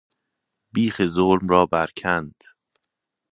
بیخ 0.73 1.05
ظلم 1.05 1.47
را 1.49 1.65
برکند 1.65 2.43